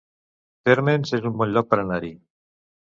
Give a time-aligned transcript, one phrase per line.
[0.69, 2.15] Térmens es un bon lloc per anar-hi